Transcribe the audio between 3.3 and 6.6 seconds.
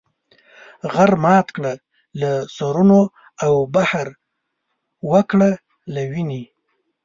او بحر وکړه له وینې.